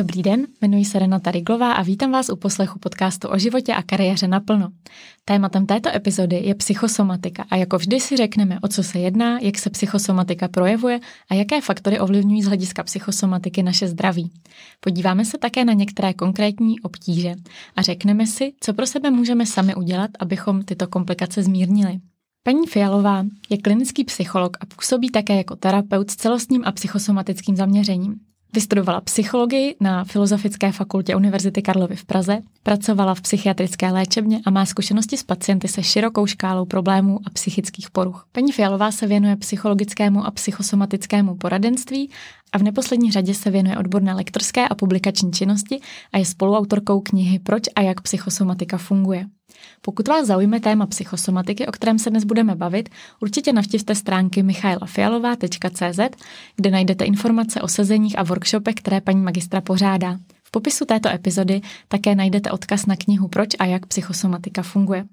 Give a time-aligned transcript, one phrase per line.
[0.00, 3.82] Dobrý den, jmenuji se Renata Riglová a vítám vás u poslechu podcastu o životě a
[3.82, 4.68] kariéře naplno.
[5.24, 9.58] Tématem této epizody je psychosomatika a jako vždy si řekneme, o co se jedná, jak
[9.58, 11.00] se psychosomatika projevuje
[11.30, 14.30] a jaké faktory ovlivňují z hlediska psychosomatiky naše zdraví.
[14.80, 17.34] Podíváme se také na některé konkrétní obtíže
[17.76, 22.00] a řekneme si, co pro sebe můžeme sami udělat, abychom tyto komplikace zmírnili.
[22.42, 28.29] Paní Fialová je klinický psycholog a působí také jako terapeut s celostním a psychosomatickým zaměřením.
[28.52, 34.66] Vystudovala psychologii na Filozofické fakultě Univerzity Karlovy v Praze, pracovala v psychiatrické léčebně a má
[34.66, 38.26] zkušenosti s pacienty se širokou škálou problémů a psychických poruch.
[38.32, 42.10] Paní Fialová se věnuje psychologickému a psychosomatickému poradenství
[42.52, 45.80] a v neposlední řadě se věnuje odborné lektorské a publikační činnosti
[46.12, 49.26] a je spoluautorkou knihy Proč a jak psychosomatika funguje.
[49.80, 52.88] Pokud vás zaujme téma psychosomatiky, o kterém se dnes budeme bavit,
[53.20, 56.00] určitě navštivte stránky michailafialová.cz,
[56.56, 60.18] kde najdete informace o sezeních a workshopech, které paní magistra pořádá.
[60.44, 65.04] V popisu této epizody také najdete odkaz na knihu Proč a jak psychosomatika funguje.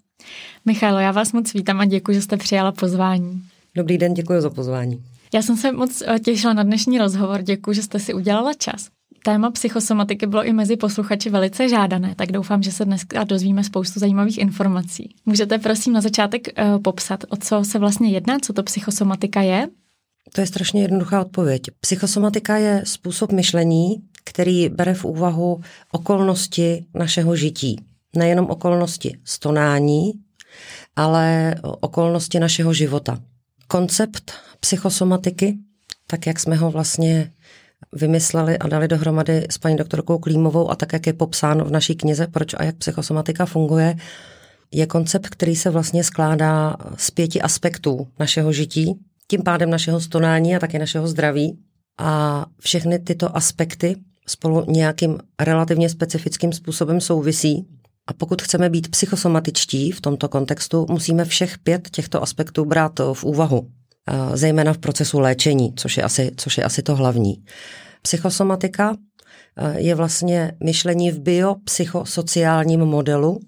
[0.66, 3.44] Michailo, já vás moc vítám a děkuji, že jste přijala pozvání.
[3.76, 5.04] Dobrý den, děkuji za pozvání.
[5.34, 8.90] Já jsem se moc eh, těšila na dnešní rozhovor, děkuji, že jste si udělala čas.
[9.28, 14.00] Téma psychosomatiky bylo i mezi posluchači velice žádané, tak doufám, že se dneska dozvíme spoustu
[14.00, 15.16] zajímavých informací.
[15.26, 19.68] Můžete prosím na začátek uh, popsat, o co se vlastně jedná, co to psychosomatika je?
[20.34, 21.62] To je strašně jednoduchá odpověď.
[21.80, 25.62] Psychosomatika je způsob myšlení, který bere v úvahu
[25.92, 27.86] okolnosti našeho žití.
[28.16, 30.12] Nejenom okolnosti stonání,
[30.96, 33.20] ale okolnosti našeho života.
[33.68, 35.58] Koncept psychosomatiky,
[36.08, 37.32] tak jak jsme ho vlastně
[37.94, 41.96] vymysleli a dali dohromady s paní doktorkou Klímovou a tak, jak je popsáno v naší
[41.96, 43.96] knize Proč a jak psychosomatika funguje,
[44.72, 50.56] je koncept, který se vlastně skládá z pěti aspektů našeho žití, tím pádem našeho stonání
[50.56, 51.58] a také našeho zdraví.
[52.00, 53.96] A všechny tyto aspekty
[54.28, 57.68] spolu nějakým relativně specifickým způsobem souvisí.
[58.08, 63.24] A pokud chceme být psychosomatičtí v tomto kontextu, musíme všech pět těchto aspektů brát v
[63.24, 63.68] úvahu
[64.34, 67.44] zejména v procesu léčení, což je asi, což je asi to hlavní.
[68.02, 68.96] Psychosomatika
[69.76, 73.40] je vlastně myšlení v biopsychosociálním modelu.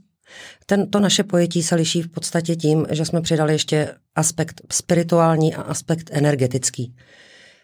[0.65, 5.55] Ten, to naše pojetí se liší v podstatě tím, že jsme přidali ještě aspekt spirituální
[5.55, 6.95] a aspekt energetický.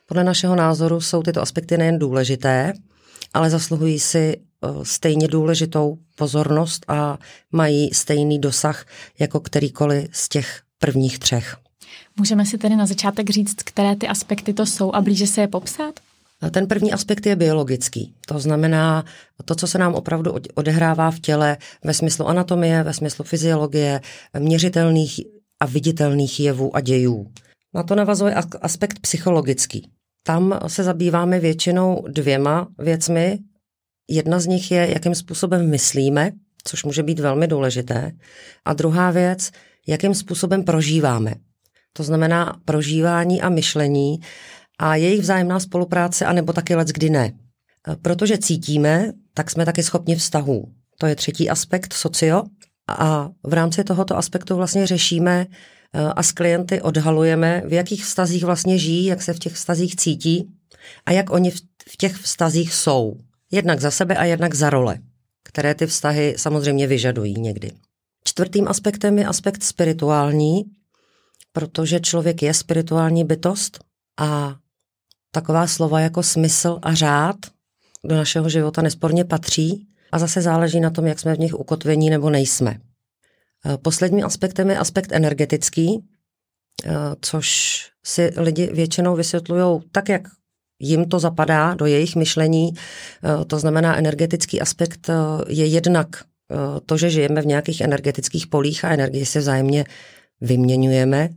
[0.06, 2.74] Podle našeho názoru jsou tyto aspekty nejen důležité,
[3.34, 4.38] ale zasluhují si
[4.84, 7.18] stejně důležitou pozornost a
[7.52, 8.86] mají stejný dosah
[9.20, 11.58] jako kterýkoliv z těch prvních třech.
[12.20, 15.48] Můžeme si tedy na začátek říct, které ty aspekty to jsou a blíže se je
[15.48, 16.00] popsat?
[16.52, 18.14] Ten první aspekt je biologický.
[18.28, 19.06] To znamená
[19.46, 24.02] to, co se nám opravdu odehrává v těle ve smyslu anatomie, ve smyslu fyziologie,
[24.40, 25.20] měřitelných
[25.59, 27.31] a viditelných jevů a dějů.
[27.74, 29.90] Na to navazuje aspekt psychologický.
[30.24, 33.40] Tam se zabýváme většinou dvěma věcmi.
[34.09, 36.32] Jedna z nich je, jakým způsobem myslíme,
[36.64, 38.12] což může být velmi důležité.
[38.66, 39.52] A druhá věc,
[39.88, 41.34] jakým způsobem prožíváme.
[41.98, 44.20] To znamená prožívání a myšlení
[44.80, 47.34] a jejich vzájemná spolupráce, anebo taky let kdy ne.
[48.02, 50.72] Protože cítíme, tak jsme taky schopni vztahů.
[50.98, 52.44] To je třetí aspekt socio.
[52.88, 58.44] A v rámci tohoto aspektu vlastně řešíme eh, a s klienty odhalujeme, v jakých vztazích
[58.44, 60.50] vlastně žijí, jak se v těch vztazích cítí
[61.06, 61.52] a jak oni
[61.90, 63.18] v těch vztazích jsou.
[63.52, 64.98] Jednak za sebe a jednak za role,
[65.44, 67.72] které ty vztahy samozřejmě vyžadují někdy.
[68.24, 70.64] Čtvrtým aspektem je aspekt spirituální,
[71.56, 73.80] protože člověk je spirituální bytost
[74.20, 74.56] a
[75.32, 77.36] taková slova jako smysl a řád
[78.06, 82.10] do našeho života nesporně patří a zase záleží na tom, jak jsme v nich ukotvení
[82.10, 82.72] nebo nejsme.
[82.72, 86.02] E, posledním aspektem je aspekt energetický, e,
[87.22, 90.22] což si lidi většinou vysvětlují tak, jak
[90.80, 92.70] jim to zapadá do jejich myšlení.
[92.74, 95.10] E, to znamená, energetický aspekt
[95.48, 96.24] je jednak
[96.86, 99.85] to, že žijeme v nějakých energetických polích a energii se vzájemně
[100.41, 101.29] vyměňujeme,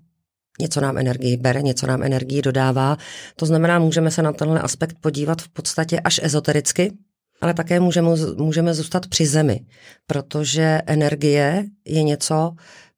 [0.61, 2.97] něco nám energii bere, něco nám energii dodává.
[3.37, 6.93] To znamená, můžeme se na tenhle aspekt podívat v podstatě až ezotericky,
[7.41, 9.61] ale také můžeme, můžeme zůstat při zemi,
[10.07, 12.53] protože energie je něco,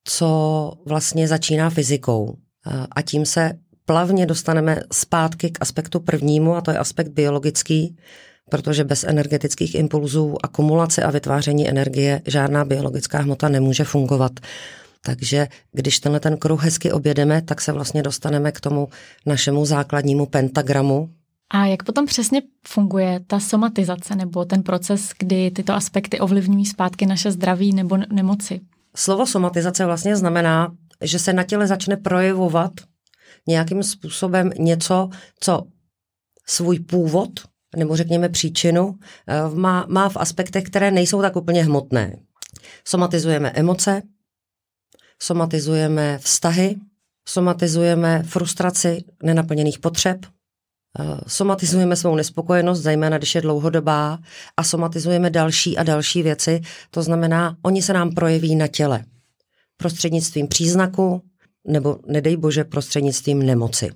[0.05, 2.37] co vlastně začíná fyzikou.
[2.97, 3.53] A tím se
[3.85, 7.97] plavně dostaneme zpátky k aspektu prvnímu, a to je aspekt biologický,
[8.51, 14.33] protože bez energetických impulzů, akumulace a vytváření energie žádná biologická hmota nemůže fungovat.
[15.05, 18.89] Takže když tenhle ten kruh hezky objedeme, tak se vlastně dostaneme k tomu
[19.27, 21.11] našemu základnímu pentagramu.
[21.51, 27.07] A jak potom přesně funguje ta somatizace nebo ten proces, kdy tyto aspekty ovlivňují zpátky
[27.07, 28.61] naše zdraví nebo nemoci?
[28.97, 30.73] Slovo somatizace vlastně znamená,
[31.03, 32.73] že se na těle začne projevovat
[33.49, 35.09] nějakým způsobem něco,
[35.41, 35.63] co
[36.47, 37.31] svůj původ
[37.77, 38.95] nebo řekněme příčinu,
[39.55, 42.17] má, má v aspektech, které nejsou tak úplně hmotné.
[42.85, 44.03] Somatizujeme emoce,
[45.23, 46.77] somatizujeme vztahy,
[47.29, 50.27] somatizujeme frustraci nenaplněných potřeb,
[51.27, 54.19] somatizujeme svou nespokojenost, zejména když je dlouhodobá,
[54.57, 56.61] a somatizujeme další a další věci.
[56.91, 59.05] To znamená, oni se nám projeví na těle
[59.77, 61.23] prostřednictvím příznaku
[61.67, 63.91] nebo, nedej bože, prostřednictvím nemoci.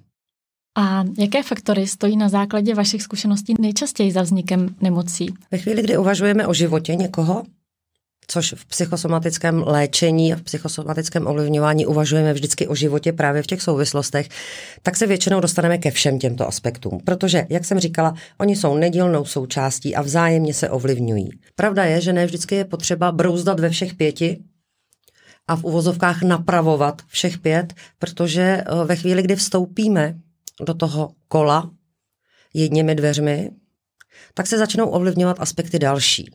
[0.79, 5.35] A jaké faktory stojí na základě vašich zkušeností nejčastěji za vznikem nemocí?
[5.51, 7.43] Ve chvíli, kdy uvažujeme o životě někoho,
[8.27, 13.63] což v psychosomatickém léčení a v psychosomatickém ovlivňování uvažujeme vždycky o životě právě v těch
[13.63, 14.29] souvislostech,
[14.83, 17.01] tak se většinou dostaneme ke všem těmto aspektům.
[17.05, 21.31] Protože, jak jsem říkala, oni jsou nedílnou součástí a vzájemně se ovlivňují.
[21.57, 24.39] Pravda je, že ne vždycky je potřeba brouzdat ve všech pěti
[25.49, 30.15] a v uvozovkách napravovat všech pět, protože eh, ve chvíli, kdy vstoupíme
[30.67, 31.71] do toho kola
[32.55, 33.51] jedněmi dveřmi,
[34.35, 36.31] tak se začnou ovlivňovat aspekty další.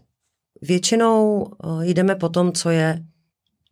[0.62, 3.04] Většinou eh, jdeme po tom, co je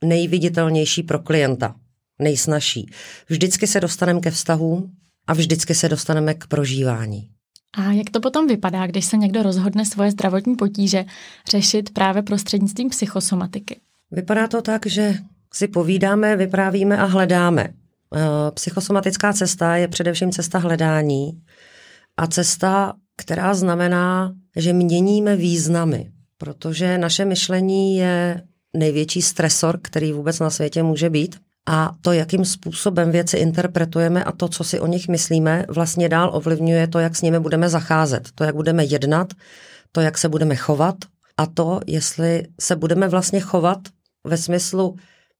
[0.03, 1.75] nejviditelnější pro klienta,
[2.19, 2.91] nejsnažší.
[3.29, 4.91] Vždycky se dostaneme ke vztahům
[5.27, 7.29] a vždycky se dostaneme k prožívání.
[7.73, 11.05] A jak to potom vypadá, když se někdo rozhodne svoje zdravotní potíže
[11.49, 13.79] řešit právě prostřednictvím psychosomatiky?
[14.11, 15.15] Vypadá to tak, že
[15.53, 17.69] si povídáme, vyprávíme a hledáme.
[18.15, 21.41] Eh, psychosomatická cesta je především cesta hledání
[22.17, 28.41] a cesta, která znamená, že měníme významy protože naše myšlení je
[28.77, 31.35] největší stresor, který vůbec na světě může být.
[31.69, 36.29] A to, jakým způsobem věci interpretujeme a to, co si o nich myslíme, vlastně dál
[36.33, 39.33] ovlivňuje to, jak s nimi budeme zacházet, to, jak budeme jednat,
[39.91, 40.95] to, jak se budeme chovat
[41.37, 43.77] a to, jestli se budeme vlastně chovat
[44.23, 44.95] ve smyslu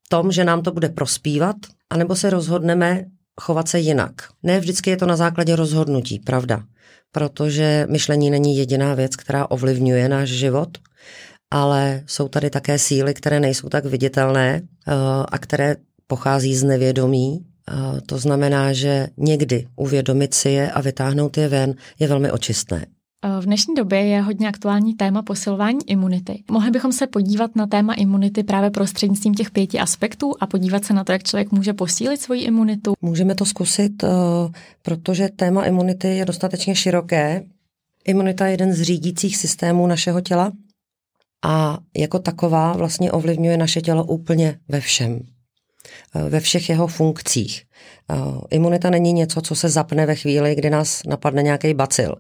[0.10, 1.56] tom, že nám to bude prospívat,
[1.90, 3.06] anebo se rozhodneme
[3.42, 4.14] chovat se jinak.
[4.44, 6.64] Ne vždycky je to na základě rozhodnutí, pravda,
[7.12, 10.78] protože myšlení není jediná věc, která ovlivňuje náš život
[11.52, 14.94] ale jsou tady také síly, které nejsou tak viditelné eh,
[15.28, 15.76] a které
[16.08, 17.46] pochází z nevědomí.
[17.70, 22.86] Eh, to znamená, že někdy uvědomit si je a vytáhnout je ven je velmi očistné.
[23.26, 26.44] Eh, v dnešní době je hodně aktuální téma posilování imunity.
[26.52, 30.94] Mohli bychom se podívat na téma imunity právě prostřednictvím těch pěti aspektů a podívat se
[30.94, 32.94] na to, jak člověk může posílit svoji imunitu?
[33.02, 34.04] Můžeme to zkusit,
[34.82, 37.44] protože téma imunity je dostatečně široké.
[38.06, 40.52] Imunita je jeden z řídících systémů našeho těla
[41.46, 45.20] a jako taková vlastně ovlivňuje naše tělo úplně ve všem.
[46.16, 47.64] Eh, ve všech jeho funkcích.
[48.12, 48.16] Eh,
[48.50, 52.16] imunita není něco, co se zapne ve chvíli, kdy nás napadne nějaký bacil.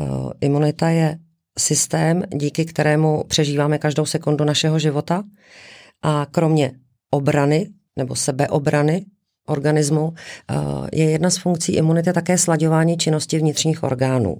[0.00, 0.04] Eh,
[0.40, 1.18] imunita je
[1.58, 5.22] systém, díky kterému přežíváme každou sekundu našeho života
[6.02, 6.72] a kromě
[7.10, 9.06] obrany nebo sebeobrany
[9.46, 10.14] organismu
[10.92, 14.36] je jedna z funkcí imunity také slaďování činnosti vnitřních orgánů.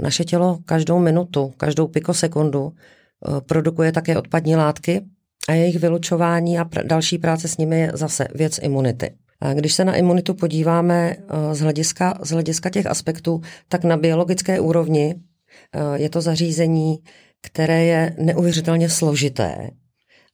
[0.00, 5.02] Naše tělo každou minutu, každou pikosekundu eh, produkuje také odpadní látky
[5.48, 9.10] a jejich vylučování a pr- další práce s nimi je zase věc imunity.
[9.54, 14.60] Když se na imunitu podíváme eh, z hlediska, z hlediska těch aspektů, tak na biologické
[14.60, 16.98] úrovni eh, je to zařízení,
[17.42, 19.70] které je neuvěřitelně složité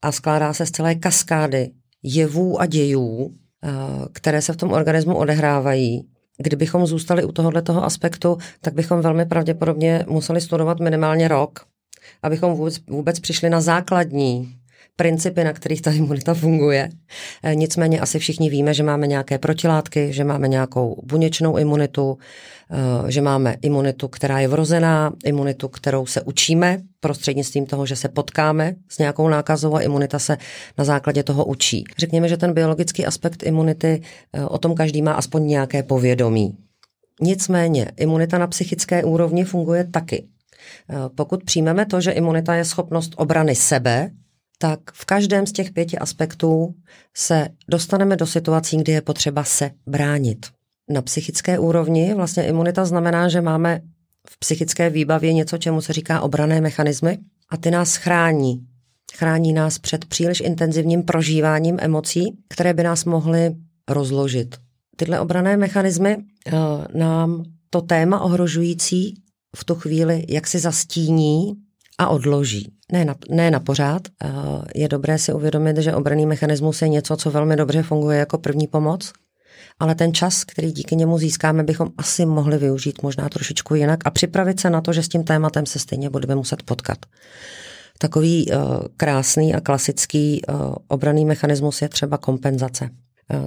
[0.03, 1.71] a skládá se z celé kaskády
[2.03, 3.31] jevů a dějů,
[4.13, 6.09] které se v tom organismu odehrávají.
[6.39, 11.67] Kdybychom zůstali u tohohle toho aspektu, tak bychom velmi pravděpodobně museli studovat minimálně rok,
[12.23, 14.55] abychom vůbec, vůbec přišli na základní
[15.03, 16.89] principy, na kterých ta imunita funguje.
[17.43, 22.19] E, nicméně asi všichni víme, že máme nějaké protilátky, že máme nějakou buněčnou imunitu,
[23.09, 28.09] e, že máme imunitu, která je vrozená, imunitu, kterou se učíme prostřednictvím toho, že se
[28.09, 30.39] potkáme s nějakou nákazou a imunita se
[30.79, 31.85] na základě toho učí.
[31.99, 36.57] Řekněme, že ten biologický aspekt imunity, e, o tom každý má aspoň nějaké povědomí.
[37.21, 40.27] Nicméně imunita na psychické úrovni funguje taky.
[41.15, 44.11] Pokud přijmeme to, že imunita je schopnost obrany sebe
[44.63, 46.75] tak v každém z těch pěti aspektů
[47.17, 50.47] se dostaneme do situací, kdy je potřeba se bránit.
[50.91, 53.81] Na psychické úrovni vlastně imunita znamená, že máme
[54.29, 58.67] v psychické výbavě něco, čemu se říká obrané mechanismy a ty nás chrání.
[59.15, 63.55] Chrání nás před příliš intenzivním prožíváním emocí, které by nás mohly
[63.89, 64.57] rozložit.
[64.97, 66.53] Tyhle obrané mechanismy uh,
[66.95, 69.15] nám to téma ohrožující
[69.57, 71.53] v tu chvíli jak si zastíní
[71.99, 72.73] a odloží.
[72.93, 74.03] Ne na, ne na pořád.
[74.75, 78.67] Je dobré si uvědomit, že obraný mechanismus je něco, co velmi dobře funguje jako první
[78.67, 79.13] pomoc,
[79.81, 84.11] ale ten čas, který díky němu získáme, bychom asi mohli využít možná trošičku jinak a
[84.11, 86.99] připravit se na to, že s tím tématem se stejně budeme muset potkat.
[87.99, 88.59] Takový uh,
[88.97, 92.91] krásný a klasický uh, obraný mechanismus je třeba kompenzace.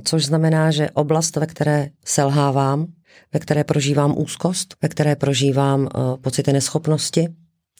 [0.03, 2.85] Což znamená, že oblast, ve které selhávám,
[3.33, 5.89] ve které prožívám úzkost, ve které prožívám
[6.21, 7.27] pocity neschopnosti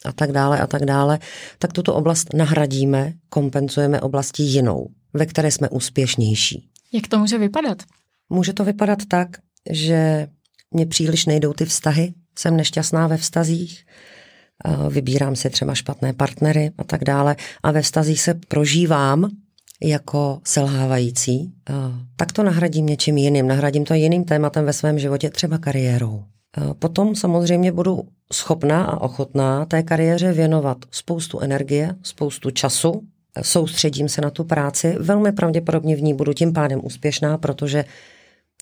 [0.06, 1.18] a tak dále a tak dále,
[1.58, 6.68] tak tuto oblast nahradíme, kompenzujeme oblasti jinou, ve které jsme úspěšnější.
[6.92, 7.82] Jak to může vypadat?
[8.30, 9.28] Může to vypadat tak,
[9.70, 10.28] že
[10.70, 13.86] mě příliš nejdou ty vztahy, jsem nešťastná ve vztazích,
[14.90, 19.30] vybírám si třeba špatné partnery a tak dále a ve vztazích se prožívám
[19.82, 21.52] jako selhávající,
[22.16, 23.48] tak to nahradím něčím jiným.
[23.48, 26.24] Nahradím to jiným tématem ve svém životě, třeba kariérou.
[26.78, 33.02] Potom samozřejmě budu schopná a ochotná té kariéře věnovat spoustu energie, spoustu času,
[33.42, 37.84] soustředím se na tu práci, velmi pravděpodobně v ní budu tím pádem úspěšná, protože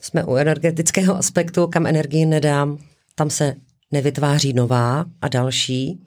[0.03, 2.79] jsme u energetického aspektu, kam energii nedám,
[3.15, 3.55] tam se
[3.91, 6.01] nevytváří nová a další.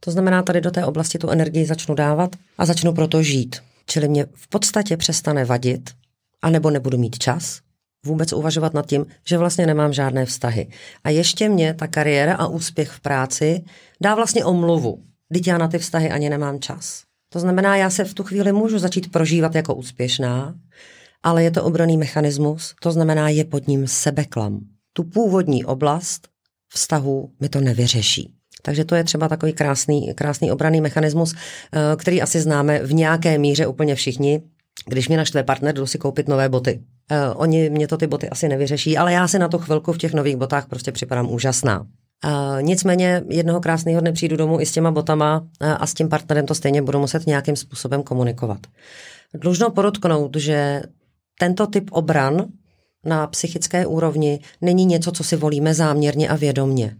[0.00, 3.56] To znamená, tady do té oblasti tu energii začnu dávat a začnu proto žít.
[3.86, 5.90] Čili mě v podstatě přestane vadit,
[6.42, 7.60] anebo nebudu mít čas
[8.06, 10.68] vůbec uvažovat nad tím, že vlastně nemám žádné vztahy.
[11.04, 13.64] A ještě mě ta kariéra a úspěch v práci
[14.00, 15.02] dá vlastně omluvu.
[15.32, 17.02] Teď já na ty vztahy ani nemám čas.
[17.32, 20.54] To znamená, já se v tu chvíli můžu začít prožívat jako úspěšná,
[21.22, 24.60] ale je to obraný mechanismus, to znamená, je pod ním sebeklam.
[24.92, 26.28] Tu původní oblast
[26.68, 28.34] vztahu mi to nevyřeší.
[28.62, 33.38] Takže to je třeba takový krásný, krásný obraný mechanismus, eh, který asi známe v nějaké
[33.38, 34.42] míře úplně všichni,
[34.86, 36.80] když mě naštve partner, jdu si koupit nové boty.
[37.10, 39.98] Uh, oni mě to ty boty asi nevyřeší, ale já si na tu chvilku v
[39.98, 41.80] těch nových botách prostě připadám úžasná.
[41.80, 45.46] Uh, nicméně jednoho krásného dne přijdu domů i s těma botama uh,
[45.78, 48.58] a s tím partnerem to stejně budu muset nějakým způsobem komunikovat.
[49.34, 50.82] Dlužno podotknout, že
[51.38, 52.46] tento typ obran
[53.04, 56.96] na psychické úrovni není něco, co si volíme záměrně a vědomně.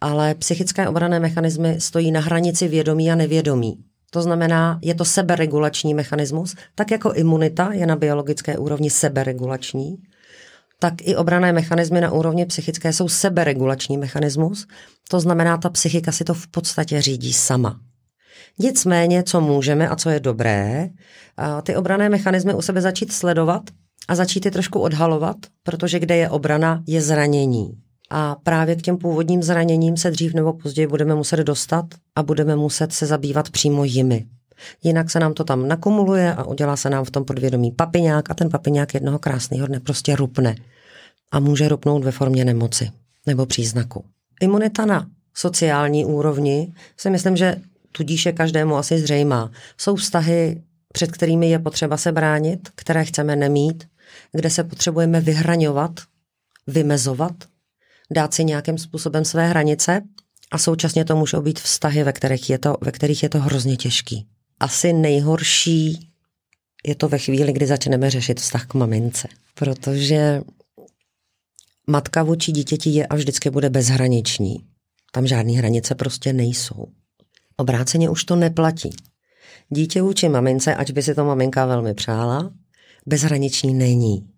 [0.00, 3.78] Ale psychické obrané mechanismy stojí na hranici vědomí a nevědomí.
[4.10, 9.96] To znamená, je to seberegulační mechanismus, tak jako imunita je na biologické úrovni seberegulační,
[10.78, 14.66] tak i obrané mechanismy na úrovni psychické jsou seberegulační mechanismus.
[15.10, 17.80] To znamená, ta psychika si to v podstatě řídí sama.
[18.58, 20.88] Nicméně, co můžeme a co je dobré,
[21.62, 23.62] ty obrané mechanismy u sebe začít sledovat
[24.08, 27.85] a začít je trošku odhalovat, protože kde je obrana, je zranění.
[28.10, 31.86] A právě k těm původním zraněním se dřív nebo později budeme muset dostat
[32.16, 34.26] a budeme muset se zabývat přímo jimi.
[34.82, 38.34] Jinak se nám to tam nakumuluje a udělá se nám v tom podvědomí papiňák a
[38.34, 40.54] ten papiňák jednoho krásného dne prostě rupne.
[41.32, 42.90] A může rupnout ve formě nemoci
[43.26, 44.04] nebo příznaku.
[44.40, 47.56] Imunita na sociální úrovni si myslím, že
[47.92, 49.50] tudíž je každému asi zřejmá.
[49.78, 53.88] Jsou vztahy, před kterými je potřeba se bránit, které chceme nemít,
[54.32, 56.00] kde se potřebujeme vyhraňovat,
[56.66, 57.32] vymezovat,
[58.10, 60.02] dát si nějakým způsobem své hranice
[60.50, 63.76] a současně to můžou být vztahy, ve kterých je to, ve kterých je to hrozně
[63.76, 64.26] těžký.
[64.60, 66.10] Asi nejhorší
[66.86, 70.42] je to ve chvíli, kdy začneme řešit vztah k mamince, protože
[71.86, 74.56] matka vůči dítěti je a vždycky bude bezhraniční.
[75.12, 76.86] Tam žádné hranice prostě nejsou.
[77.56, 78.90] Obráceně už to neplatí.
[79.68, 82.50] Dítě vůči mamince, ať by si to maminka velmi přála,
[83.06, 84.28] bezhraniční není.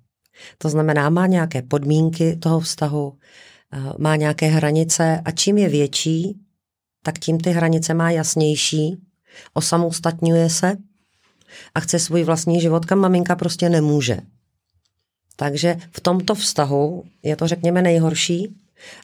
[0.59, 3.19] To znamená, má nějaké podmínky toho vztahu,
[3.99, 6.41] má nějaké hranice a čím je větší,
[7.03, 8.97] tak tím ty hranice má jasnější,
[9.55, 10.77] osamostatňuje se
[11.75, 14.19] a chce svůj vlastní život, kam maminka prostě nemůže.
[15.37, 18.57] Takže v tomto vztahu je to, řekněme, nejhorší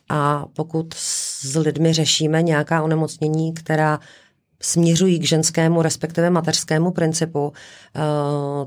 [0.09, 4.01] a pokud s lidmi řešíme nějaká onemocnění, která
[4.63, 7.53] směřují k ženskému, respektive mateřskému principu,
[7.97, 8.01] eh,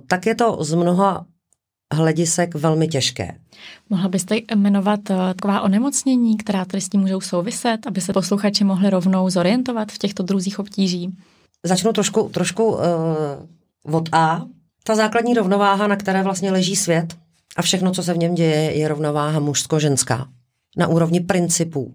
[0.07, 1.25] tak je to z mnoha
[1.93, 3.35] hledisek velmi těžké.
[3.89, 8.63] Mohla byste jmenovat eh, taková onemocnění, která tady s tím můžou souviset, aby se posluchači
[8.63, 11.15] mohli rovnou zorientovat v těchto druzích obtíží?
[11.63, 14.45] Začnu trošku, trošku uh, od A.
[14.83, 17.15] Ta základní rovnováha, na které vlastně leží svět
[17.55, 20.27] a všechno, co se v něm děje, je rovnováha mužsko-ženská.
[20.77, 21.93] Na úrovni principů.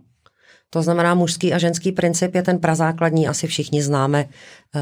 [0.70, 4.80] To znamená, mužský a ženský princip je ten prazákladní, asi všichni známe uh,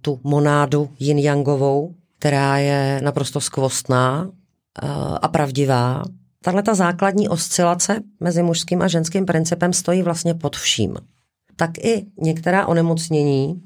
[0.00, 4.30] tu monádu yin-yangovou, která je naprosto skvostná,
[5.22, 6.02] a pravdivá.
[6.42, 10.96] Tahle ta základní oscilace mezi mužským a ženským principem stojí vlastně pod vším.
[11.56, 13.62] Tak i některá onemocnění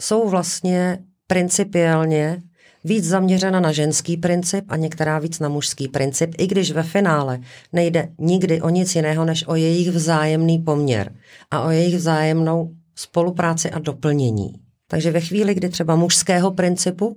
[0.00, 2.42] jsou vlastně principiálně
[2.84, 7.40] víc zaměřena na ženský princip a některá víc na mužský princip, i když ve finále
[7.72, 11.12] nejde nikdy o nic jiného, než o jejich vzájemný poměr
[11.50, 14.52] a o jejich vzájemnou spolupráci a doplnění.
[14.88, 17.16] Takže ve chvíli, kdy třeba mužského principu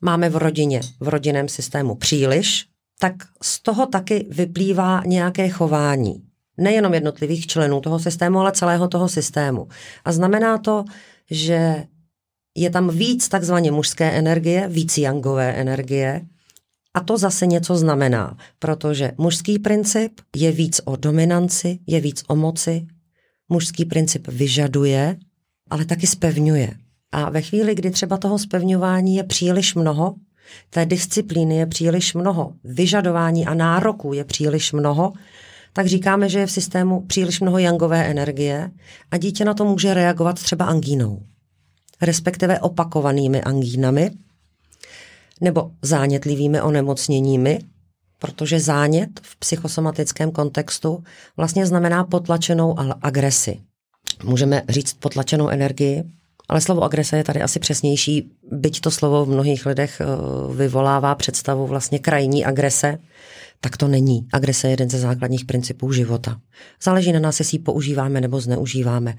[0.00, 2.66] máme v rodině, v rodinném systému příliš,
[2.98, 6.22] tak z toho taky vyplývá nějaké chování.
[6.58, 9.68] Nejenom jednotlivých členů toho systému, ale celého toho systému.
[10.04, 10.84] A znamená to,
[11.30, 11.84] že
[12.56, 16.26] je tam víc takzvaně mužské energie, víc jangové energie
[16.94, 22.36] A to zase něco znamená, protože mužský princip je víc o dominanci, je víc o
[22.36, 22.86] moci,
[23.48, 25.16] mužský princip vyžaduje,
[25.70, 26.83] ale taky spevňuje.
[27.14, 30.14] A ve chvíli, kdy třeba toho spevňování je příliš mnoho,
[30.70, 35.12] té disciplíny je příliš mnoho, vyžadování a nároků je příliš mnoho,
[35.72, 38.70] tak říkáme, že je v systému příliš mnoho jangové energie
[39.10, 41.22] a dítě na to může reagovat třeba angínou,
[42.02, 44.10] respektive opakovanými angínami
[45.40, 47.58] nebo zánětlivými onemocněními,
[48.18, 51.04] protože zánět v psychosomatickém kontextu
[51.36, 53.60] vlastně znamená potlačenou agresi.
[54.24, 56.04] Můžeme říct potlačenou energii,
[56.48, 60.06] ale slovo agrese je tady asi přesnější, byť to slovo v mnohých lidech eh,
[60.54, 62.98] vyvolává představu vlastně krajní agrese,
[63.60, 64.26] tak to není.
[64.32, 66.36] Agrese je jeden ze základních principů života.
[66.82, 69.14] Záleží na nás, jestli ji používáme nebo zneužíváme.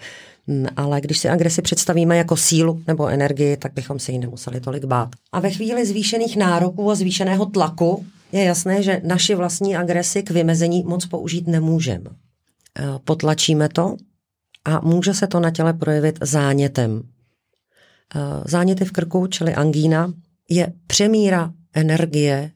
[0.47, 4.61] Mm, ale když si agresi představíme jako sílu nebo energii, tak bychom se jí nemuseli
[4.61, 5.09] tolik bát.
[5.31, 10.31] A ve chvíli zvýšených nároků a zvýšeného tlaku je jasné, že naši vlastní agresi k
[10.31, 12.09] vymezení moc použít nemůžeme.
[12.79, 13.95] Eh, potlačíme to
[14.65, 17.01] a může se to na těle projevit zánětem.
[18.15, 20.13] Eh, záněty v krku, čili angína,
[20.49, 22.51] je přemíra energie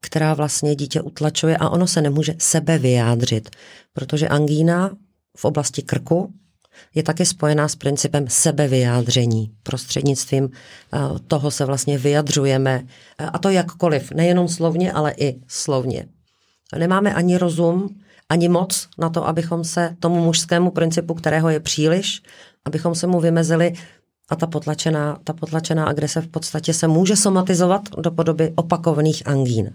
[0.00, 3.50] která vlastně dítě utlačuje a ono se nemůže sebe vyjádřit,
[3.92, 4.90] protože angína
[5.36, 6.32] v oblasti krku
[6.94, 9.52] je také spojená s principem sebevyjádření.
[9.62, 12.82] Prostřednictvím eh, toho se vlastně vyjadřujeme,
[13.18, 16.06] eh, a to jakkoliv, nejenom slovně, ale i slovně.
[16.78, 17.88] Nemáme ani rozum,
[18.28, 22.22] ani moc na to, abychom se tomu mužskému principu, kterého je příliš,
[22.64, 23.72] abychom se mu vymezili
[24.28, 29.72] a ta potlačená, ta potlačená agrese v podstatě se může somatizovat do podoby opakovaných angín.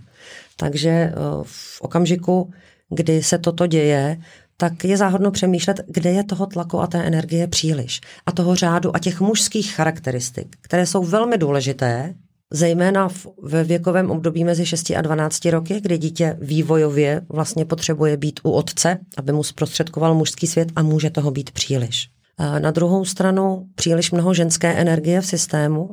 [0.58, 2.52] Takže eh, v okamžiku,
[2.90, 4.18] kdy se toto děje,
[4.58, 8.02] tak je záhodno přemýšlet, kde je toho tlaku a té energie příliš.
[8.26, 12.14] A toho řádu a těch mužských charakteristik, které jsou velmi důležité,
[12.52, 18.18] zejména v, ve věkovém období mezi 6 a 12 roky, kdy dítě vývojově vlastně potřebuje
[18.18, 22.10] být u otce, aby mu zprostředkoval mužský svět a může toho být příliš.
[22.38, 25.92] A na druhou stranu příliš mnoho ženské energie v systému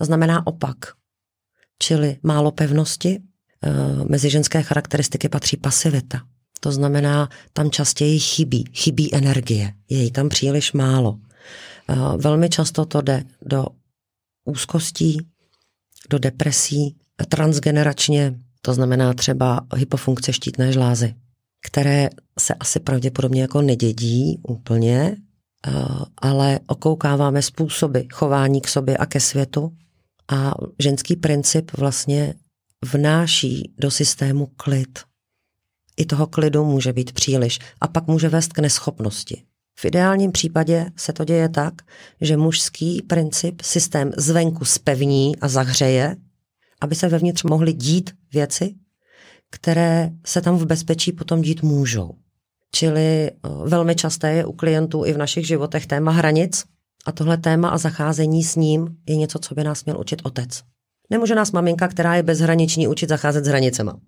[0.00, 0.76] znamená opak,
[1.78, 3.22] čili málo pevnosti,
[3.64, 6.20] Eh, mezi ženské charakteristiky patří pasivita.
[6.60, 11.18] To znamená, tam častěji chybí, chybí energie, je jí tam příliš málo.
[11.88, 13.66] Eh, velmi často to jde do
[14.44, 15.18] úzkostí,
[16.10, 16.96] do depresí,
[17.28, 21.14] transgeneračně, to znamená třeba hypofunkce štítné žlázy,
[21.66, 25.31] které se asi pravděpodobně jako nedědí úplně, eh,
[26.16, 29.72] ale okoukáváme způsoby chování k sobě a ke světu
[30.30, 32.34] a ženský princip vlastně
[32.92, 34.98] vnáší do systému klid.
[35.96, 39.42] I toho klidu může být příliš a pak může vést k neschopnosti.
[39.78, 41.74] V ideálním případě se to děje tak,
[42.20, 46.16] že mužský princip systém zvenku spevní a zahřeje,
[46.80, 48.74] aby se vevnitř mohly dít věci,
[49.50, 52.14] které se tam v bezpečí potom dít můžou.
[52.74, 53.32] Čili eh,
[53.64, 56.64] velmi časté je u klientů i v našich životech téma hranic
[57.06, 60.62] a tohle téma a zacházení s ním je něco, co by nás měl učit otec.
[61.10, 64.00] Nemůže nás maminka, která je bezhraniční, učit zacházet s hranicema.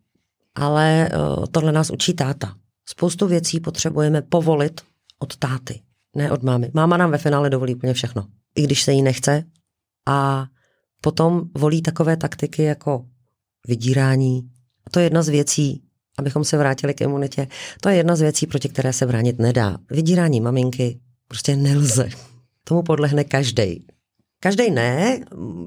[0.55, 2.55] Ale uh, tohle nás učí táta.
[2.89, 4.81] Spoustu věcí potřebujeme povolit
[5.19, 5.81] od táty,
[6.17, 6.71] ne od mámy.
[6.75, 9.45] Máma nám ve finále dovolí úplně všechno, i když se jí nechce.
[10.09, 10.47] A
[11.01, 13.07] potom volí takové taktiky jako
[13.69, 14.51] vydírání.
[14.87, 15.83] A to je jedna z věcí,
[16.19, 17.49] abychom se vrátili k imunitě,
[17.81, 19.77] to je jedna z věcí, proti které se bránit nedá.
[19.91, 20.99] Vydírání maminky
[21.29, 22.09] prostě nelze.
[22.65, 23.87] Tomu podlehne každý.
[24.41, 25.21] Každý ne,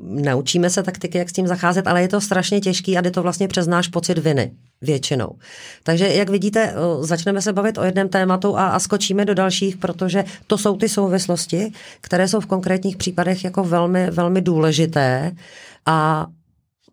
[0.03, 3.23] naučíme se taktiky, jak s tím zacházet, ale je to strašně těžký a jde to
[3.23, 5.29] vlastně přes náš pocit viny většinou.
[5.83, 10.23] Takže jak vidíte, začneme se bavit o jednom tématu a, a skočíme do dalších, protože
[10.47, 15.31] to jsou ty souvislosti, které jsou v konkrétních případech jako velmi, velmi důležité
[15.85, 16.27] a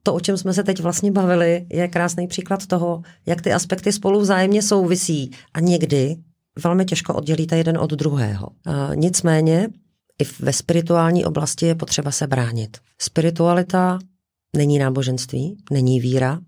[0.06, 3.92] to, o čem jsme se teď vlastně bavili, je krásný příklad toho, jak ty aspekty
[3.92, 6.16] spolu vzájemně souvisí a někdy
[6.64, 8.48] velmi těžko oddělíte jeden od druhého.
[8.94, 9.68] nicméně
[10.22, 12.78] i ve spirituální oblasti je potřeba se bránit.
[12.98, 13.98] Spiritualita
[14.56, 16.40] není náboženství, není víra.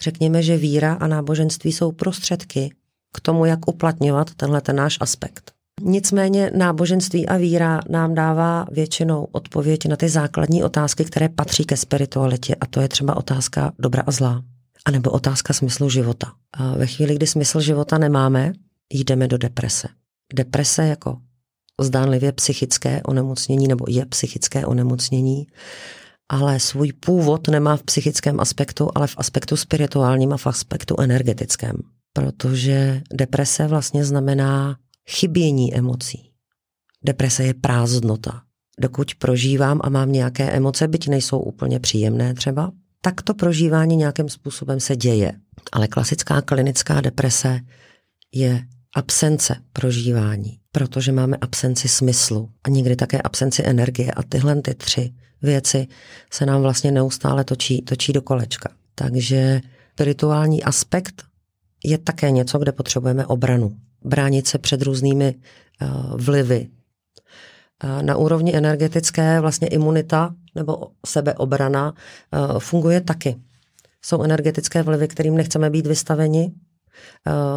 [0.00, 2.74] Řekněme, že víra a náboženství jsou prostředky
[3.12, 5.52] k tomu, jak uplatňovat tenhle ten náš aspekt.
[5.82, 11.76] Nicméně náboženství a víra nám dává většinou odpověď na ty základní otázky, které patří ke
[11.76, 14.42] spiritualitě a to je třeba otázka dobra a zla,
[14.84, 16.32] anebo otázka smyslu života.
[16.52, 18.52] A ve chvíli, kdy smysl života nemáme,
[18.90, 19.88] jdeme do deprese.
[20.34, 21.18] Deprese jako
[21.80, 25.46] zdánlivě psychické onemocnění nebo je psychické onemocnění,
[26.28, 31.76] ale svůj původ nemá v psychickém aspektu, ale v aspektu spirituálním a v aspektu energetickém.
[32.12, 34.76] Protože deprese vlastně znamená
[35.08, 36.30] chybění emocí.
[37.04, 38.42] Deprese je prázdnota.
[38.80, 44.28] Dokud prožívám a mám nějaké emoce, byť nejsou úplně příjemné třeba, tak to prožívání nějakým
[44.28, 45.32] způsobem se děje.
[45.72, 47.60] Ale klasická klinická deprese
[48.32, 54.74] je absence prožívání, protože máme absenci smyslu a někdy také absenci energie a tyhle ty
[54.74, 55.86] tři věci
[56.32, 58.68] se nám vlastně neustále točí, točí do kolečka.
[58.94, 59.60] Takže
[59.92, 61.22] spirituální aspekt
[61.84, 63.76] je také něco, kde potřebujeme obranu.
[64.04, 65.34] Bránit se před různými
[65.82, 66.68] uh, vlivy.
[67.84, 73.36] Uh, na úrovni energetické vlastně imunita nebo sebeobrana uh, funguje taky.
[74.02, 76.52] Jsou energetické vlivy, kterým nechceme být vystaveni,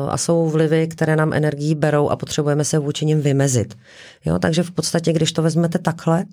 [0.09, 3.77] a jsou vlivy, které nám energii berou a potřebujeme se vůči nim vymezit.
[4.25, 6.25] Jo, takže v podstatě, když to vezmete takhle,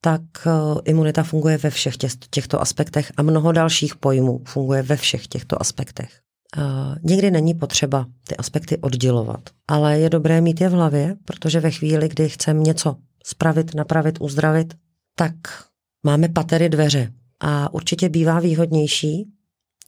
[0.00, 0.22] tak
[0.84, 1.96] imunita funguje ve všech
[2.30, 6.20] těchto aspektech a mnoho dalších pojmů funguje ve všech těchto aspektech.
[7.02, 11.70] Někdy není potřeba ty aspekty oddělovat, ale je dobré mít je v hlavě, protože ve
[11.70, 14.74] chvíli, kdy chceme něco spravit, napravit, uzdravit,
[15.14, 15.34] tak
[16.06, 17.12] máme patery dveře.
[17.40, 19.26] A určitě bývá výhodnější,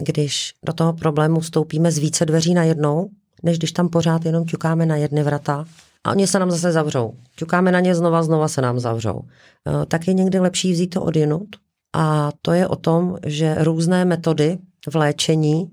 [0.03, 3.11] když do toho problému vstoupíme z více dveří na jednou,
[3.42, 5.64] než když tam pořád jenom ťukáme na jedny vrata
[6.05, 7.14] a oni se nám zase zavřou.
[7.37, 9.21] Ťukáme na ně znova, znova se nám zavřou.
[9.21, 11.49] E, tak je někdy lepší vzít to odjinut
[11.92, 14.59] a to je o tom, že různé metody
[14.90, 15.71] v léčení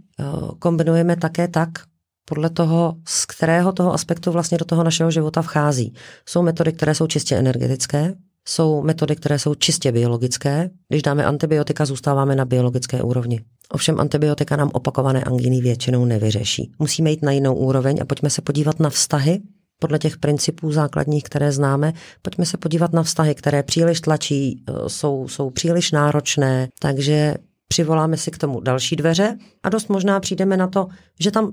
[0.60, 1.70] kombinujeme také tak,
[2.26, 5.94] podle toho, z kterého toho aspektu vlastně do toho našeho života vchází.
[6.30, 8.14] Jsou metody, které jsou čistě energetické,
[8.48, 10.70] jsou metody, které jsou čistě biologické.
[10.90, 13.42] Když dáme antibiotika, zůstáváme na biologické úrovni.
[13.72, 16.72] Ovšem antibiotika nám opakované angíny většinou nevyřeší.
[16.80, 19.42] Musíme jít na jinou úroveň a pojďme se podívat na vztahy
[19.80, 21.94] podle těch principů základních, které známe.
[22.22, 27.36] Pojďme se podívat na vztahy, které příliš tlačí, e, jsou, jsou příliš náročné, takže
[27.68, 30.88] přivoláme si k tomu další dveře a dost možná přijdeme na to,
[31.20, 31.52] že tam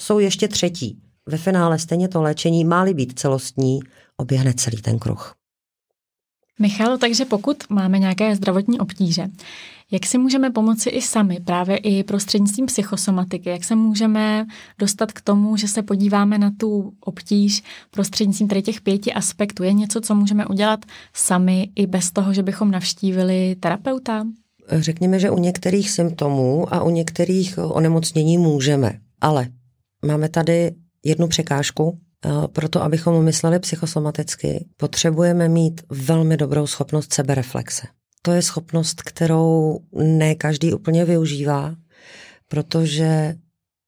[0.00, 1.02] jsou ještě třetí.
[1.26, 3.80] Ve finále stejně to léčení má být celostní,
[4.16, 5.34] oběhne celý ten kruh.
[6.58, 9.28] Michal, takže pokud máme nějaké zdravotní obtíže,
[9.90, 13.50] jak si můžeme pomoci i sami, právě i prostřednictvím psychosomatiky?
[13.50, 14.46] Jak se můžeme
[14.78, 19.62] dostat k tomu, že se podíváme na tu obtíž prostřednictvím tady těch pěti aspektů?
[19.62, 24.24] Je něco, co můžeme udělat sami i bez toho, že bychom navštívili terapeuta?
[24.72, 29.48] Řekněme, že u některých symptomů a u některých onemocnění můžeme, ale
[30.04, 31.98] máme tady jednu překážku,
[32.52, 37.86] proto, abychom mysleli psychosomaticky, potřebujeme mít velmi dobrou schopnost sebereflexe.
[38.22, 41.74] To je schopnost, kterou ne každý úplně využívá,
[42.48, 43.34] protože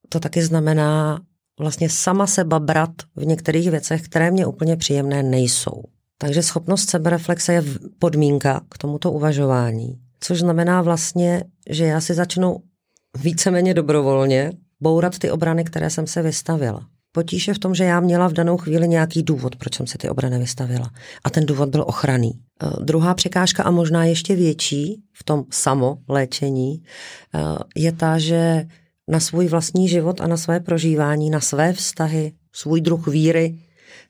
[0.08, 1.20] to taky znamená
[1.58, 5.82] vlastně sama se babrat v některých věcech, které mě úplně příjemné nejsou.
[6.18, 7.64] Takže schopnost sebereflexe je
[7.98, 12.56] podmínka k tomuto uvažování, což znamená vlastně, že já si začnu
[13.18, 16.86] víceméně dobrovolně bourat ty obrany, které jsem se vystavila.
[17.12, 19.98] Potíž je v tom, že já měla v danou chvíli nějaký důvod, proč jsem si
[19.98, 20.90] ty obrany vystavila.
[21.24, 22.32] A ten důvod byl ochranný.
[22.62, 26.82] Uh, druhá překážka a možná ještě větší v tom samoléčení
[27.34, 28.66] uh, je ta, že
[29.08, 33.58] na svůj vlastní život a na své prožívání, na své vztahy, svůj druh víry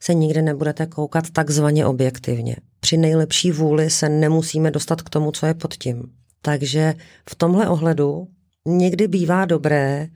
[0.01, 2.57] se nikdy nebudete koukat takzvaně objektivně.
[2.91, 6.03] Při nejlepší vůli se nemusíme dostat k tomu, co je pod tím.
[6.43, 6.95] Takže
[7.29, 8.29] v tomhle ohledu
[8.67, 10.09] někdy bývá dobré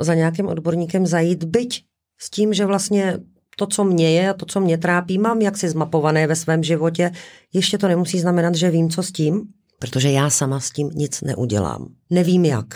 [0.00, 1.84] za nějakým odborníkem zajít, byť
[2.20, 3.18] s tím, že vlastně
[3.56, 7.10] to, co mě je a to, co mě trápí, mám jaksi zmapované ve svém životě,
[7.52, 9.42] ještě to nemusí znamenat, že vím, co s tím,
[9.78, 11.88] protože já sama s tím nic neudělám.
[12.10, 12.66] Nevím jak.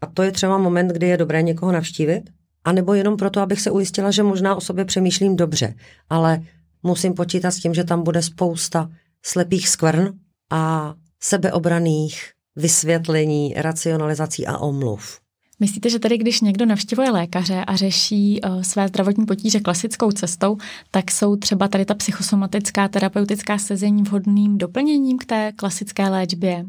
[0.00, 2.22] A to je třeba moment, kdy je dobré někoho navštívit,
[2.64, 5.74] anebo jenom proto, abych se ujistila, že možná o sobě přemýšlím dobře,
[6.10, 6.42] ale
[6.82, 8.90] musím počítat s tím, že tam bude spousta
[9.24, 10.12] slepých skvrn
[10.50, 15.20] a sebeobraných vysvětlení, racionalizací a omluv.
[15.60, 20.56] Myslíte, že tedy, když někdo navštěvuje lékaře a řeší uh, své zdravotní potíže klasickou cestou,
[20.90, 26.64] tak jsou třeba tady ta psychosomatická terapeutická sezení vhodným doplněním k té klasické léčbě?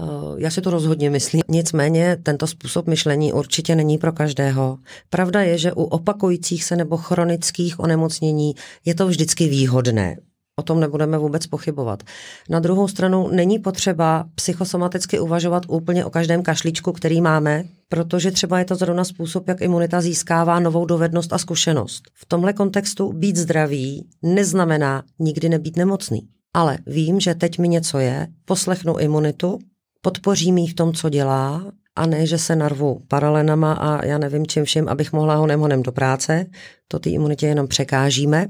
[0.00, 0.04] Eh,
[0.36, 1.42] já si to rozhodně myslím.
[1.48, 4.78] Nicméně tento způsob myšlení určitě není pro každého.
[5.10, 8.54] Pravda je, že u opakujících se nebo chronických onemocnění
[8.84, 10.16] je to vždycky výhodné.
[10.58, 12.02] O tom nebudeme vůbec pochybovat.
[12.50, 18.58] Na druhou stranu není potřeba psychosomaticky uvažovat úplně o každém kašlíčku, který máme, protože třeba
[18.58, 22.02] je to zrovna způsob, jak imunita získává novou dovednost a zkušenost.
[22.14, 26.28] V tomhle kontextu být zdravý neznamená nikdy nebýt nemocný.
[26.54, 29.58] Ale vím, že teď mi něco je, poslechnu imunitu,
[30.06, 34.46] podpořím ji v tom, co dělá, a ne, že se narvu paralenama a já nevím
[34.46, 36.46] čím vším, abych mohla honem honem do práce.
[36.88, 38.46] To té imunitě jenom překážíme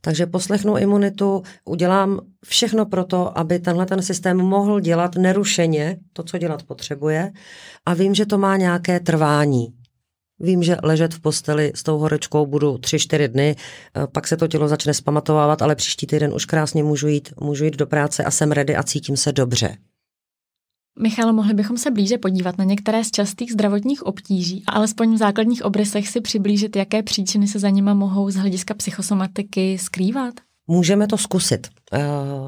[0.00, 6.22] takže poslechnu imunitu, udělám všechno pro to, aby tenhle ten systém mohl dělat nerušeně to,
[6.22, 7.32] co dělat potřebuje
[7.86, 9.66] a vím, že to má nějaké trvání.
[10.40, 14.36] Vím, že ležet v posteli s tou horečkou budu tři, čtyři dny, eh, pak se
[14.36, 18.24] to tělo začne spamatovávat, ale příští týden už krásně můžu jít, můžu jít do práce
[18.24, 19.76] a jsem ready a cítím se dobře.
[21.00, 25.18] Michalo, mohli bychom se blíže podívat na některé z častých zdravotních obtíží a alespoň v
[25.18, 30.34] základních obrysech si přiblížit, jaké příčiny se za nima mohou z hlediska psychosomatiky skrývat?
[30.70, 31.68] Můžeme to zkusit.
[31.92, 32.00] Eh,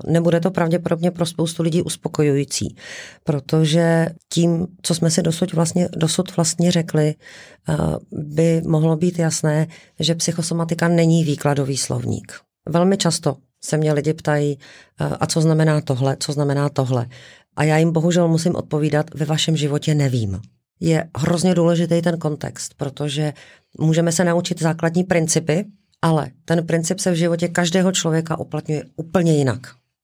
[0.07, 2.77] nebude to pravděpodobně pro spoustu lidí uspokojující,
[3.25, 7.15] protože tím, co jsme si dosud vlastně, dosud vlastně řekli,
[7.69, 7.77] eh,
[8.13, 9.67] by mohlo být jasné,
[10.01, 12.33] že psychosomatika není výkladový slovník.
[12.69, 14.59] Velmi často se mě lidi ptají,
[15.01, 17.07] eh, a co znamená tohle, co znamená tohle.
[17.61, 20.41] A já jim bohužel musím odpovídat, ve vašem životě nevím.
[20.81, 23.33] Je hrozně důležitý ten kontext, protože
[23.79, 25.65] můžeme se naučit základní principy,
[26.03, 29.61] ale ten princip se v životě každého člověka uplatňuje úplně jinak.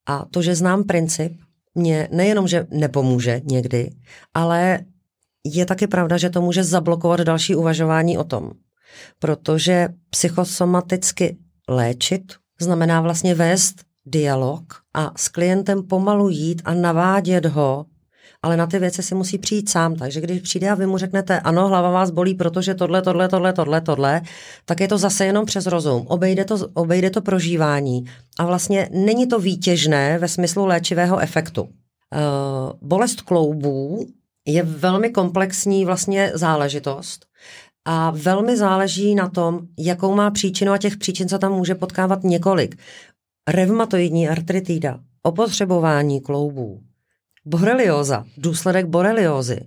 [0.07, 1.33] A to, že znám princip,
[1.75, 3.90] mě nejenom, že nepomůže někdy,
[4.35, 4.81] ale
[5.45, 8.51] je taky pravda, že to může zablokovat další uvažování o tom.
[9.19, 11.37] Protože psychosomaticky
[11.69, 17.87] léčit znamená vlastně vést dialog a s klientem pomalu jít a navádět ho
[18.42, 19.97] ale na ty věci si musí přijít sám.
[19.97, 23.53] Takže když přijde a vy mu řeknete, ano, hlava vás bolí, protože tohle, tohle, tohle,
[23.53, 24.23] tohle, tohle,
[24.64, 26.07] tak je to zase jenom přes rozum.
[26.07, 28.05] Obejde to, obejde to prožívání.
[28.38, 31.62] A vlastně není to výtěžné ve smyslu léčivého efektu.
[31.62, 31.69] Uh,
[32.83, 34.07] bolest kloubů
[34.47, 37.27] je velmi komplexní vlastně záležitost
[37.85, 42.25] a velmi záleží na tom, jakou má příčinu a těch příčin se tam může potkávat
[42.25, 42.77] několik.
[43.48, 46.80] Revmatoidní artritída, opotřebování kloubů,
[47.44, 49.61] borelioza, důsledek boreliózy.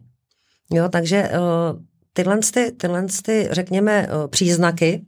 [0.74, 1.82] Jo, takže uh,
[2.14, 5.06] tyhle, ty, tyhle ty, řekněme, uh, příznaky,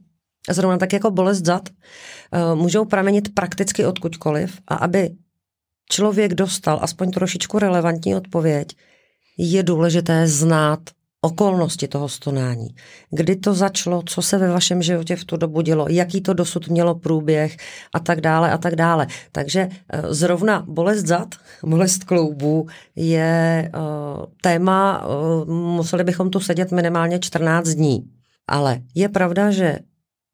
[0.50, 5.10] zrovna tak jako bolest zad, uh, můžou pramenit prakticky odkudkoliv a aby
[5.90, 8.76] člověk dostal aspoň trošičku relevantní odpověď,
[9.38, 10.80] je důležité znát
[11.24, 12.68] okolnosti toho stonání.
[13.10, 16.68] Kdy to začalo, co se ve vašem životě v tu dobu dělo, jaký to dosud
[16.68, 17.56] mělo průběh
[17.94, 19.06] a tak dále a tak dále.
[19.32, 26.72] Takže eh, zrovna bolest zad, bolest kloubů je uh, téma, uh, museli bychom tu sedět
[26.72, 28.10] minimálně 14 dní.
[28.46, 29.78] Ale je pravda, že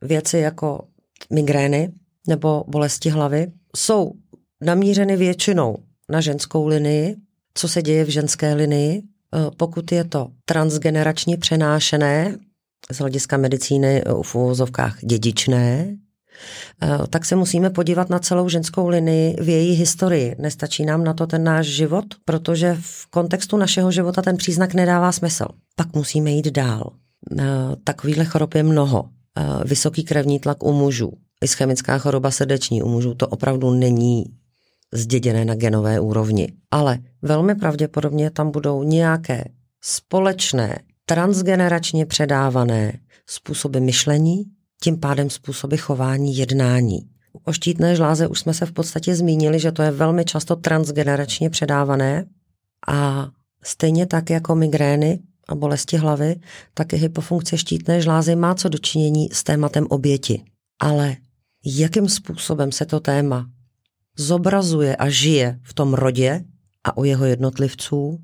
[0.02, 0.84] věci jako
[1.32, 1.92] migrény
[2.28, 4.12] nebo bolesti hlavy jsou
[4.60, 5.76] namířeny většinou
[6.08, 7.16] na ženskou linii,
[7.54, 9.17] co se děje v ženské linii, Eh,
[9.56, 12.38] pokud je to transgeneračně přenášené,
[12.92, 15.96] z hlediska medicíny eh, v uvozovkách dědičné,
[16.82, 20.36] eh, tak se musíme podívat na celou ženskou linii v její historii.
[20.38, 25.12] Nestačí nám na to ten náš život, protože v kontextu našeho života ten příznak nedává
[25.12, 25.46] smysl.
[25.76, 26.92] Pak musíme jít dál.
[27.84, 29.08] Takovýhle chorob je mnoho.
[29.64, 31.12] Vysoký krevní tlak u mužů,
[31.44, 34.24] ischemická choroba srdeční u mužů, to opravdu není
[34.94, 36.52] zděděné na genové úrovni.
[36.70, 39.44] Ale velmi pravděpodobně tam budou nějaké
[39.80, 44.44] společné, transgeneračně předávané způsoby myšlení,
[44.82, 46.98] tím pádem způsoby chování, jednání.
[47.44, 51.50] O štítné žláze už jsme se v podstatě zmínili, že to je velmi často transgeneračně
[51.50, 52.24] předávané
[52.88, 53.28] a
[53.64, 56.36] stejně tak jako migrény a bolesti hlavy,
[56.74, 60.42] tak i hypofunkce štítné žlázy má co dočinění s tématem oběti.
[60.80, 61.16] Ale
[61.64, 63.46] jakým způsobem se to téma
[64.18, 66.44] zobrazuje a žije v tom rodě
[66.84, 68.18] a u jeho jednotlivců,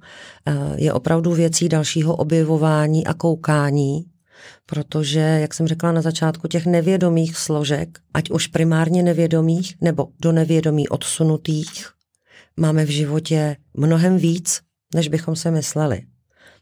[0.47, 4.05] eh, je opravdu věcí dalšího objevování a koukání,
[4.67, 10.33] protože, jak jsem řekla na začátku, těch nevědomých složek, ať už primárně nevědomých nebo do
[10.33, 11.91] nevědomí odsunutých,
[12.57, 14.61] máme v životě mnohem víc,
[14.95, 16.03] než bychom se mysleli.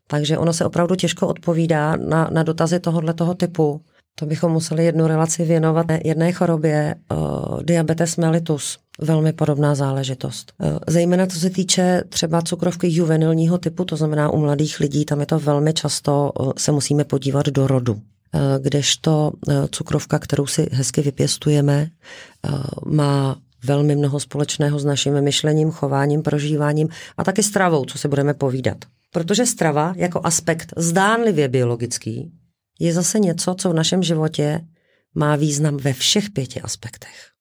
[0.07, 3.81] Takže ono se opravdu těžko odpovídá na, na dotazy tohoto typu.
[4.15, 10.53] To bychom museli jednu relaci věnovat jedné chorobě, uh, diabetes mellitus, velmi podobná záležitost.
[10.59, 15.21] Uh, zejména co se týče třeba cukrovky juvenilního typu, to znamená u mladých lidí, tam
[15.21, 18.01] je to velmi často, uh, se musíme podívat do rodu.
[18.61, 19.33] Kdežto
[19.71, 21.89] cukrovka, kterou si hezky vypěstujeme,
[22.87, 28.35] má velmi mnoho společného s naším myšlením, chováním, prožíváním a taky stravou, co se budeme
[28.35, 28.77] povídat.
[29.11, 32.33] Protože strava jako aspekt zdánlivě biologický
[32.81, 34.61] je zase něco, co v našem životě
[35.15, 37.32] má význam ve všech pěti aspektech.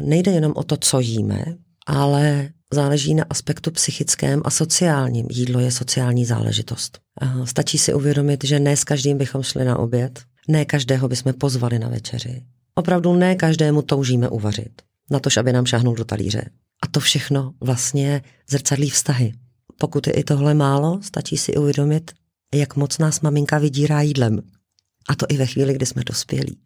[0.00, 1.44] Nejde jenom o to, co jíme,
[1.86, 5.26] ale záleží na aspektu psychickém a sociálním.
[5.30, 6.98] Jídlo je sociální záležitost.
[7.44, 11.78] Stačí si uvědomit, že ne s každým bychom šli na oběd, ne každého bychom pozvali
[11.78, 12.42] na večeři.
[12.74, 16.50] Opravdu ne každému toužíme uvařit, na tož, aby nám šahnul do talíře.
[16.82, 19.32] A to všechno vlastně zrcadlí vztahy.
[19.78, 22.12] Pokud je i tohle málo, stačí si uvědomit,
[22.54, 24.42] jak moc nás maminka vydírá jídlem.
[25.08, 26.58] A to i ve chvíli, kdy jsme dospělí.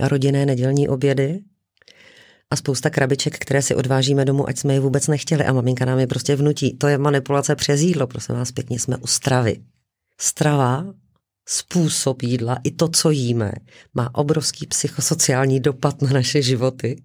[0.00, 1.40] A rodinné nedělní obědy
[2.50, 5.98] a spousta krabiček, které si odvážíme domů, ať jsme je vůbec nechtěli a maminka nám
[5.98, 6.76] je prostě vnutí.
[6.78, 9.56] To je manipulace přes jídlo, prosím vás pěkně, jsme u stravy.
[10.20, 10.86] Strava,
[11.48, 13.52] způsob jídla, i to, co jíme,
[13.94, 17.02] má obrovský psychosociální dopad na naše životy.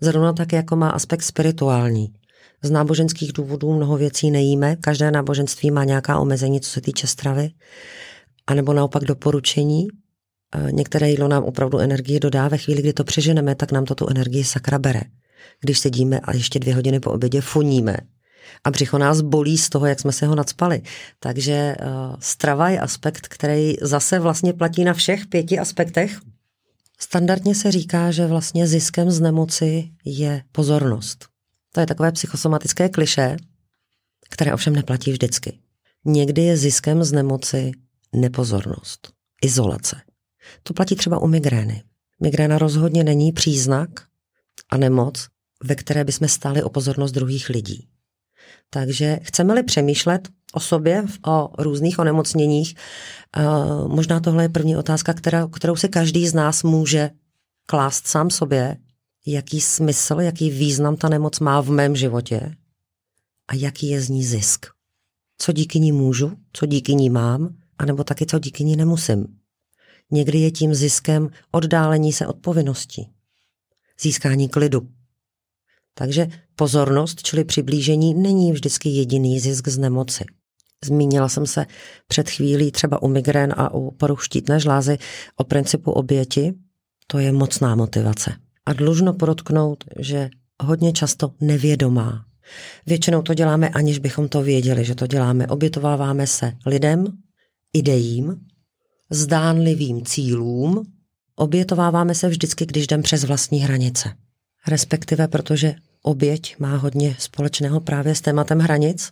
[0.00, 2.12] Zrovna tak, jako má aspekt spirituální.
[2.62, 4.76] Z náboženských důvodů mnoho věcí nejíme.
[4.76, 7.50] Každé náboženství má nějaká omezení, co se týče stravy.
[8.46, 9.88] A nebo naopak doporučení.
[10.70, 12.48] Některé jídlo nám opravdu energii dodá.
[12.48, 15.02] Ve chvíli, kdy to přeženeme, tak nám to tu energii sakra bere.
[15.60, 17.96] Když sedíme a ještě dvě hodiny po obědě funíme,
[18.64, 20.82] a břicho nás bolí z toho, jak jsme se ho nadspali.
[21.20, 26.20] Takže uh, strava je aspekt, který zase vlastně platí na všech pěti aspektech.
[27.00, 31.26] Standardně se říká, že vlastně ziskem z nemoci je pozornost.
[31.72, 33.36] To je takové psychosomatické kliše,
[34.30, 35.58] které ovšem neplatí vždycky.
[36.04, 37.72] Někdy je ziskem z nemoci
[38.12, 39.96] nepozornost, izolace.
[40.62, 41.82] To platí třeba u migrény.
[42.22, 43.90] Migréna rozhodně není příznak
[44.70, 45.28] a nemoc,
[45.64, 47.88] ve které bychom stáli o pozornost druhých lidí.
[48.70, 52.74] Takže chceme-li přemýšlet o sobě, o různých onemocněních,
[53.36, 55.14] uh, možná tohle je první otázka,
[55.52, 57.10] kterou se každý z nás může
[57.66, 58.76] klást sám sobě,
[59.26, 62.56] jaký smysl, jaký význam ta nemoc má v mém životě
[63.48, 64.66] a jaký je z ní zisk.
[65.38, 69.39] Co díky ní můžu, co díky ní mám, anebo taky co díky ní nemusím.
[70.10, 73.10] Někdy je tím ziskem oddálení se od povinností,
[74.00, 74.88] získání klidu,
[75.94, 80.24] takže pozornost, čili přiblížení, není vždycky jediný zisk z nemoci.
[80.84, 81.66] Zmínila jsem se
[82.08, 84.98] před chvílí třeba u migrén a u poruch štítné žlázy
[85.36, 86.54] o principu oběti.
[87.06, 88.32] To je mocná motivace.
[88.66, 90.30] A dlužno podotknout, že
[90.62, 92.24] hodně často nevědomá.
[92.86, 95.46] Většinou to děláme, aniž bychom to věděli, že to děláme.
[95.46, 97.06] Obětováváme se lidem,
[97.72, 98.40] ideím,
[99.10, 100.86] zdánlivým cílům,
[101.36, 104.14] obětováváme se vždycky, když jdem přes vlastní hranice
[104.68, 109.10] respektive protože oběť má hodně společného právě s tématem hranic.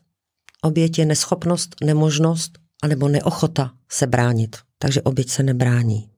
[0.63, 4.57] Oběť je neschopnost, nemožnost anebo neochota se bránit.
[4.79, 6.09] Takže oběť se nebrání.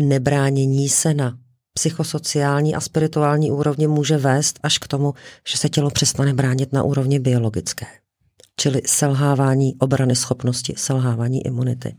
[0.00, 1.38] Nebránění se na
[1.72, 5.14] psychosociální a spirituální úrovni může vést až k tomu,
[5.48, 7.86] že se tělo přestane bránit na úrovni biologické.
[8.56, 11.96] Čili selhávání obrany schopnosti, selhávání imunity.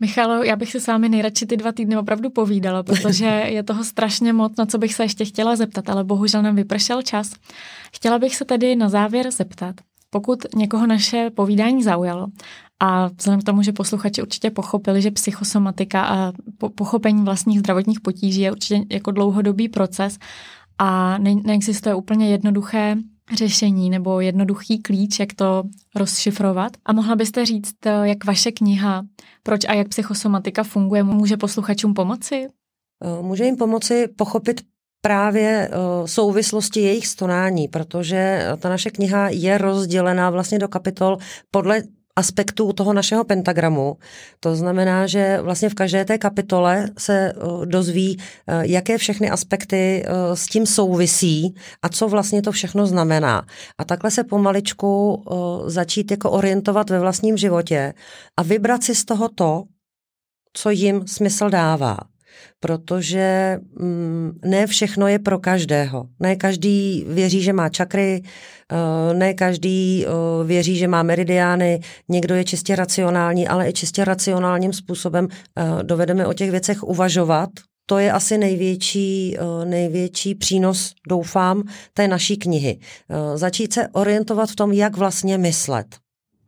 [0.00, 3.84] Michalo, já bych si s vámi nejradši ty dva týdny opravdu povídala, protože je toho
[3.84, 7.32] strašně moc, na co bych se ještě chtěla zeptat, ale bohužel nám vypršel čas.
[7.94, 9.74] Chtěla bych se tedy na závěr zeptat,
[10.10, 12.26] pokud někoho naše povídání zaujalo
[12.80, 16.32] a vzhledem k tomu, že posluchači určitě pochopili, že psychosomatika a
[16.74, 20.18] pochopení vlastních zdravotních potíží je určitě jako dlouhodobý proces
[20.78, 22.96] a ne- neexistuje úplně jednoduché
[23.34, 25.62] řešení nebo jednoduchý klíč, jak to
[25.96, 26.72] rozšifrovat.
[26.84, 29.02] A mohla byste říct, jak vaše kniha
[29.42, 32.46] Proč a jak psychosomatika funguje, může posluchačům pomoci?
[33.04, 34.60] Eh, může jim pomoci pochopit
[35.02, 35.76] právě eh,
[36.08, 41.18] souvislosti jejich stonání, protože ta naše kniha je rozdělená vlastně do kapitol
[41.50, 41.82] podle
[42.20, 43.96] aspektů toho našeho pentagramu.
[44.40, 50.04] To znamená, že vlastně v každé té kapitole se eh, dozví, eh, jaké všechny aspekty
[50.04, 53.42] eh, s tím souvisí a co vlastně to všechno znamená.
[53.78, 55.24] A takhle se pomaličku
[55.66, 57.94] začít jako orientovat ve vlastním životě
[58.36, 59.64] a vybrat si z toho to,
[60.52, 61.96] co jim smysl dává
[62.60, 66.06] protože mm, ne všechno je pro každého.
[66.20, 68.22] Ne každý věří, že má čakry,
[68.72, 74.04] uh, ne každý uh, věří, že má meridiány, někdo je čistě racionální, ale i čistě
[74.04, 77.50] racionálním způsobem uh, dovedeme o těch věcech uvažovat.
[77.86, 81.62] To je asi největší, největší přínos, doufám,
[81.94, 82.78] té naší knihy.
[83.34, 85.86] Začít se orientovat v tom, jak vlastně myslet.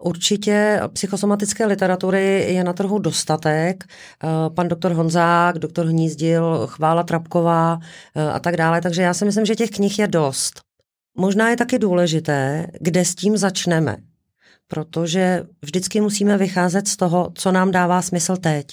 [0.02, 3.84] Určitě psychosomatické literatury je na trhu dostatek.
[3.84, 7.78] Eh, pan doktor Honzák, doktor Hnízdil, Chvála Trapková
[8.16, 8.80] eh, a tak dále.
[8.80, 10.60] Takže já si myslím, že těch knih je dost.
[11.16, 13.96] Možná je taky důležité, kde s tím začneme.
[14.68, 18.66] Protože vždycky musíme vycházet z toho, co nám dává smysl teď.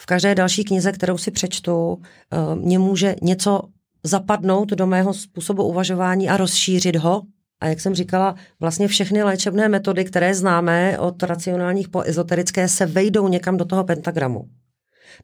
[0.00, 3.62] V každé další knize, kterou si přečtu, eh, mě může něco
[4.04, 7.22] zapadnout do mého způsobu uvažování a rozšířit ho
[7.62, 12.86] a jak jsem říkala, vlastně všechny léčebné metody, které známe od racionálních po ezoterické, se
[12.86, 14.48] vejdou někam do toho pentagramu.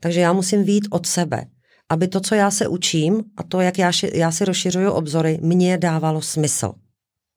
[0.00, 1.44] Takže já musím výjít od sebe,
[1.88, 5.78] aby to, co já se učím a to, jak já, já si rozšiřuju obzory, mě
[5.78, 6.72] dávalo smysl.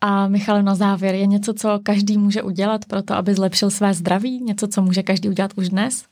[0.02, 3.94] A Michal, na závěr, je něco, co každý může udělat pro to, aby zlepšil své
[3.94, 4.42] zdraví?
[4.42, 6.04] Něco, co může každý udělat už dnes?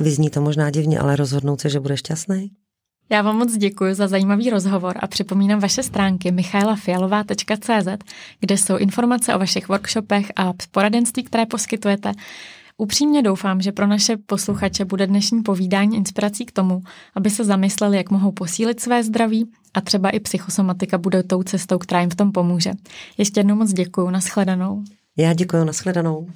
[0.00, 2.50] Vyzní to možná divně, ale rozhodnout se, že bude šťastný?
[3.10, 8.04] Já vám moc děkuji za zajímavý rozhovor a připomínám vaše stránky michailafialová.cz,
[8.40, 12.12] kde jsou informace o vašich workshopech a poradenství, které poskytujete.
[12.76, 16.82] Upřímně doufám, že pro naše posluchače bude dnešní povídání inspirací k tomu,
[17.14, 21.78] aby se zamysleli, jak mohou posílit své zdraví a třeba i psychosomatika bude tou cestou,
[21.78, 22.72] která jim v tom pomůže.
[23.18, 24.84] Ještě jednou moc děkuji, nashledanou.
[25.16, 26.26] Já děkuji, nashledanou.